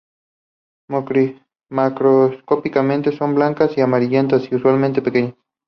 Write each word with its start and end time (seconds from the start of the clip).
Macroscópicamente 1.69 3.15
son 3.15 3.35
blancas 3.35 3.77
o 3.77 3.83
amarillentas 3.83 4.51
y, 4.51 4.55
usualmente, 4.55 4.99
pequeñas. 5.03 5.35